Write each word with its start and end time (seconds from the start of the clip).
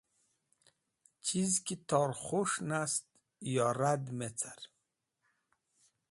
Chizi 1.25 1.59
ki 1.65 1.75
tor 1.87 2.11
k̃hus̃h 2.21 2.57
nast 2.69 3.03
yo 3.53 3.65
rad 3.79 4.03
me 4.17 4.29
car. 4.39 4.61